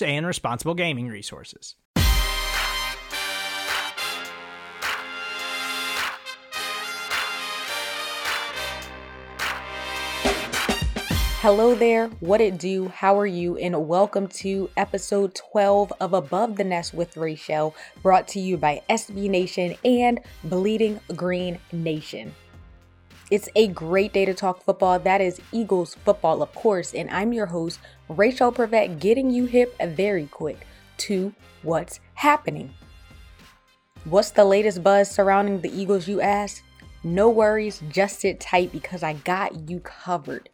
[0.00, 1.74] and responsible gaming resources.
[11.42, 12.86] Hello there, what it do?
[12.86, 13.56] How are you?
[13.56, 18.80] And welcome to episode 12 of Above the Nest with Rachel, brought to you by
[18.88, 22.32] SB Nation and Bleeding Green Nation.
[23.32, 24.98] It's a great day to talk football.
[24.98, 27.80] That is Eagles football, of course, and I'm your host,
[28.10, 30.66] Rachel Prevet, getting you hip very quick
[30.98, 32.74] to what's happening.
[34.04, 36.62] What's the latest buzz surrounding the Eagles, you ask?
[37.04, 40.50] No worries, just sit tight because I got you covered.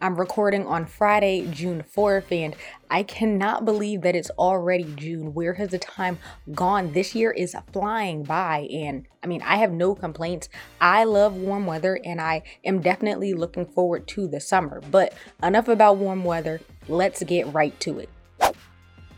[0.00, 2.54] I'm recording on Friday, June 4th, and
[2.88, 5.34] I cannot believe that it's already June.
[5.34, 6.18] Where has the time
[6.52, 6.92] gone?
[6.92, 10.50] This year is flying by, and I mean, I have no complaints.
[10.80, 14.80] I love warm weather, and I am definitely looking forward to the summer.
[14.88, 18.08] But enough about warm weather, let's get right to it.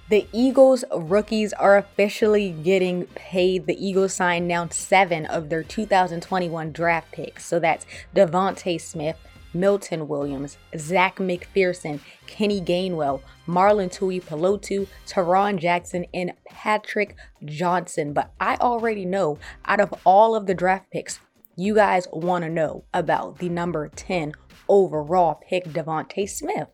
[0.09, 3.67] The Eagles rookies are officially getting paid.
[3.67, 7.45] The Eagles signed now seven of their 2021 draft picks.
[7.45, 7.85] So that's
[8.17, 9.19] DeVonta Smith,
[9.53, 18.13] Milton Williams, Zech McPhearson, Kenny Gainwell, Marlon Tuipulotu, Tarron Jackson, and Patrick Johnson.
[18.13, 21.21] But I already know out of all of the draft picks,
[21.57, 24.33] you guys want to know about the number 10
[24.69, 26.69] overall pick, DeVonta Smith.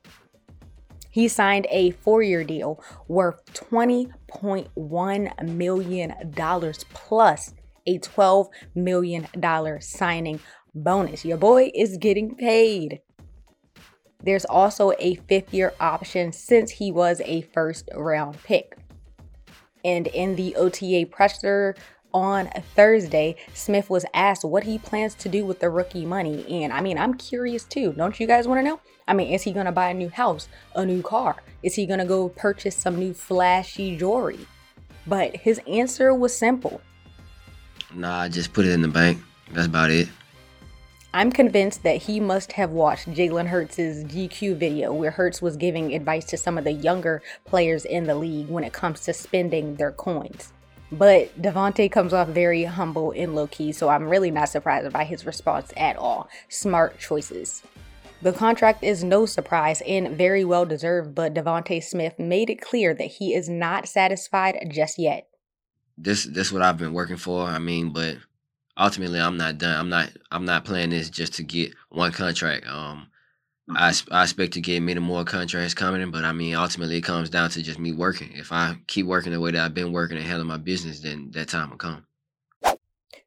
[1.11, 6.15] He signed a four year deal worth $20.1 million
[6.93, 7.55] plus
[7.87, 9.27] a $12 million
[9.81, 10.41] signing
[10.77, 11.25] bonus.
[11.25, 13.01] Your boy is getting paid.
[14.23, 18.77] There's also a fifth year option since he was a first round pick.
[19.85, 21.77] And in the OTA presser
[22.13, 26.45] on Thursday, Smith was asked what he plans to do with the rookie money.
[26.63, 27.93] And I mean, I'm curious too.
[27.93, 28.81] Don't you guys want to know?
[29.07, 31.37] I mean, is he going to buy a new house, a new car?
[31.63, 34.41] Is he going to go purchase some new flashy jewelry?
[35.07, 36.81] But his answer was simple.
[37.95, 39.23] Nah, just put it in the bank.
[39.53, 40.09] That's about it.
[41.17, 45.95] I'm convinced that he must have watched Jalen Hurts' GQ video where Hurts was giving
[45.95, 49.77] advice to some of the younger players in the league when it comes to spending
[49.77, 50.53] their coins.
[50.93, 55.05] But DeVonta comes off very humble and low key, so I'm really not surprised by
[55.05, 56.29] his response at all.
[56.51, 57.63] Smart choices.
[58.21, 62.93] The contract is no surprise and very well deserved, but DeVonta Smith made it clear
[62.93, 65.29] that he is not satisfied just yet.
[65.97, 67.45] This this what I've been working for.
[67.45, 68.19] I mean, but
[68.77, 69.77] ultimately I'm not done.
[69.77, 72.67] I'm not I'm not playing this just to get one contract.
[72.67, 73.09] Um,
[73.71, 74.15] I, mm-hmm.
[74.15, 77.51] I expect to get many more contracts coming, but I mean ultimately it comes down
[77.51, 78.33] to just me working.
[78.35, 81.31] If I keep working the way that I've been working and handling my business, then
[81.33, 82.07] that time will come.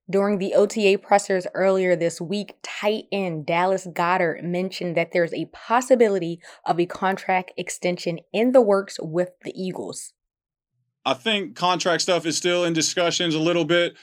[0.09, 5.45] During the OTA pressers earlier this week, tight end Dallas Goedert mentioned that there's a
[5.45, 10.13] possibility of a contract extension in the works with the Eagles.
[11.05, 13.95] I think contract stuff is still in discussions a little bit.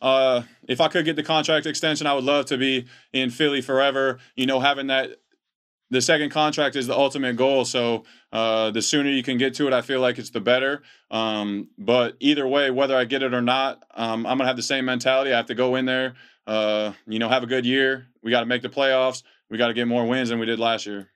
[0.00, 3.60] Uh, if I could get the contract extension, I would love to be in Philly
[3.60, 4.18] forever.
[4.36, 5.16] You know, having that
[5.90, 7.64] the second contract is the ultimate goal.
[7.64, 10.82] So uh, the sooner you can get to it, I feel like it's the better.
[11.10, 14.62] Um, but either way, whether I get it or not, um, I'm gonna have the
[14.62, 15.32] same mentality.
[15.32, 16.14] I have to go in there,
[16.46, 18.08] uh, you know, have a good year.
[18.22, 19.22] We got to make the playoffs.
[19.48, 21.08] We got to get more wins than we did last year.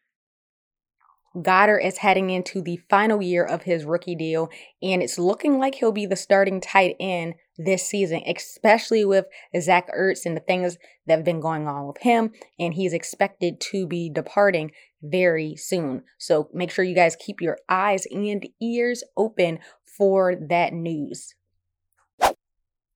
[1.37, 4.51] Goedert is heading into the final year of his rookie deal,
[4.83, 9.27] and it's looking like he'll be the starting tight end this season, especially with
[9.59, 10.77] Zach Ertz and the things
[11.07, 12.33] that have been going on with him.
[12.59, 16.03] And he's expected to be departing very soon.
[16.19, 19.59] So make sure you guys keep your eyes and ears open
[19.97, 21.35] for that news.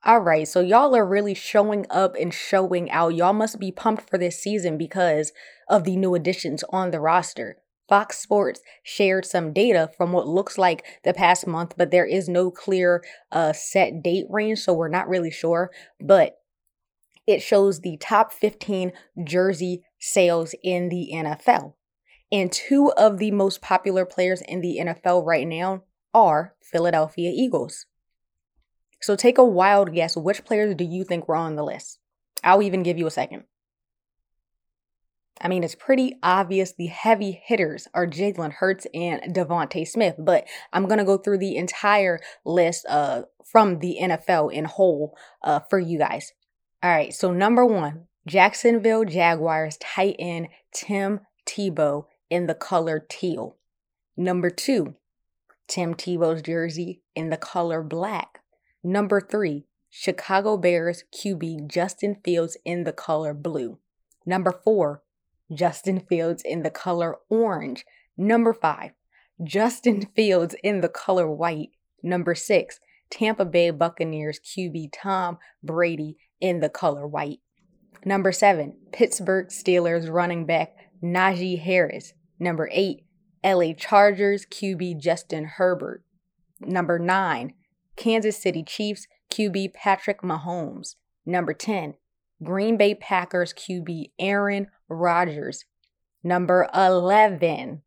[0.05, 3.15] All right, so y'all are really showing up and showing out.
[3.17, 5.33] Y'all must be pumped for this season because
[5.69, 7.57] of the new additions on the roster.
[7.89, 12.29] Fox Sports shared some data from what looks like the past month, but there is
[12.29, 15.71] no clear uh, set date range, so we're not really sure.
[16.01, 16.39] But
[17.27, 18.93] it shows the top 15
[19.25, 21.75] jersey sales in the NFL.
[22.31, 27.87] And two of the most popular players in the NFL right now are Philadelphia Eagles.
[29.01, 30.17] So take a wild guess.
[30.17, 31.99] Which players do you think were on the list?
[32.43, 33.45] I'll even give you a second.
[35.41, 40.47] I mean, it's pretty obvious the heavy hitters are Jalen Hurts and DeVonta Smith, but
[40.73, 45.61] I'm going to go through the entire list uh, from the NFL in whole uh,
[45.69, 46.33] for you guys.
[46.83, 53.57] All right, so number one, Jacksonville Jaguars tight end Tim Tebow in the color teal.
[54.17, 54.95] Number two,
[55.69, 58.41] Tim Tebow's jersey in the color black.
[58.83, 63.79] Number three, Chicago Bears QB Justin Fields in the color blue.
[64.25, 65.03] Number four,
[65.53, 67.85] Justin Fields in the color orange.
[68.17, 68.93] Number five,
[69.43, 71.71] Justin Fields in the color white.
[72.03, 77.41] Number six, Tampa Bay Buccaneers QB Tom Brady in the color white.
[78.05, 82.13] Number seven, Pittsburgh Steelers running back Najee Harris.
[82.39, 83.05] Number eight,
[83.45, 86.03] LA Chargers QB Justin Herbert.
[86.61, 87.55] Number nine,
[87.97, 90.97] Kansas City Chiefs QB Patrick Mahomes.
[91.25, 91.95] Number 10,
[92.43, 95.65] Green Bay Packers QB Aaron Rodgers.
[96.23, 97.83] Number 11,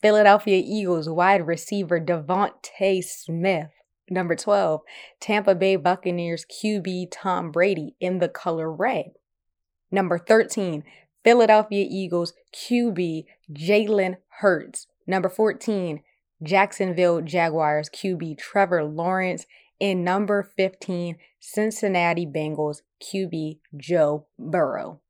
[0.00, 3.70] Philadelphia Eagles wide receiver DeVonta Smith.
[4.10, 4.82] Number 12,
[5.18, 9.12] Tampa Bay Buccaneers QB Tom Brady in the color red.
[9.90, 10.84] Number 13,
[11.24, 14.86] Philadelphia Eagles QB Jalen Hurts.
[15.06, 16.02] Number 14,
[16.42, 19.46] Jacksonville Jaguars QB Trevor Lawrence,
[19.80, 25.00] and number 15, Cincinnati Bengals QB Joe Burrow.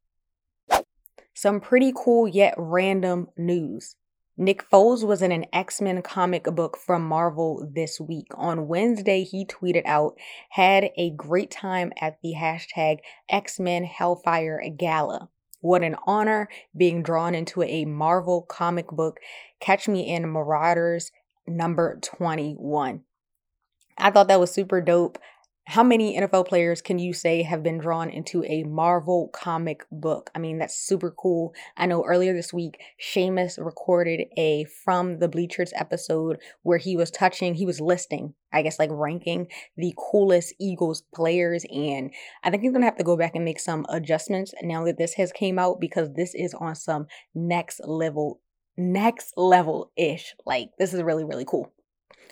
[1.35, 3.97] Some pretty cool yet random news.
[4.37, 8.27] Nick Foles was in an X Men comic book from Marvel this week.
[8.37, 10.17] On Wednesday, he tweeted out,
[10.51, 12.99] had a great time at the hashtag
[13.29, 15.29] X Men Hellfire Gala.
[15.61, 19.19] What an honor being drawn into a Marvel comic book.
[19.61, 21.11] Catch me in Marauders
[21.47, 23.03] number 21.
[23.97, 25.19] I thought that was super dope.
[25.67, 30.31] How many NFL players can you say have been drawn into a Marvel comic book?
[30.35, 31.55] I mean, that's super cool.
[31.75, 37.11] I know earlier this week, Sheamus recorded a From the Bleachers episode where he was
[37.11, 41.65] touching, he was listing, I guess, like ranking the coolest Eagles players.
[41.73, 42.13] And
[42.43, 44.99] I think he's going to have to go back and make some adjustments now that
[44.99, 48.43] this has came out because this is on some next level
[48.77, 50.35] next level ish.
[50.45, 51.73] Like, this is really, really cool.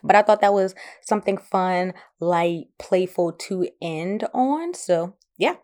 [0.03, 4.75] But I thought that was something fun, light, playful to end on.
[4.75, 5.57] So, yeah.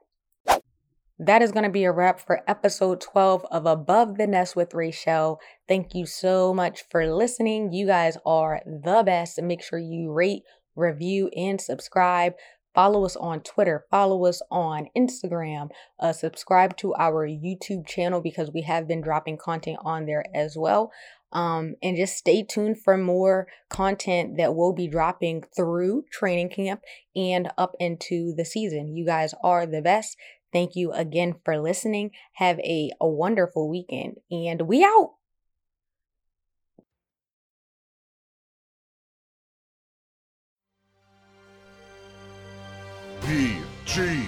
[1.21, 4.73] That is going to be a wrap for episode 12 of Above the Nest with
[4.73, 5.41] Rachel.
[5.67, 7.73] Thank you so much for listening.
[7.73, 9.43] You guys are the best.
[9.43, 10.43] Make sure you rate,
[10.77, 12.35] review, and subscribe.
[12.73, 18.53] Follow us on Twitter, follow us on Instagram, uh, subscribe to our YouTube channel because
[18.53, 20.93] we have been dropping content on there as well.
[21.33, 26.81] Um, and just stay tuned for more content that we'll be dropping through training camp
[27.15, 28.97] and up into the season.
[28.97, 30.17] You guys are the best.
[30.53, 32.13] Thank you again for listening.
[32.35, 35.13] Have a, a wonderful weekend, and we out.
[43.85, 44.27] G